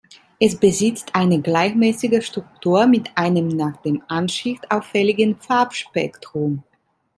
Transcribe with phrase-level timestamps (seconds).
[0.39, 6.63] Es besitzt eine gleichmäßige Struktur mit einem nach dem Anschnitt auffälligen Farbspektrum.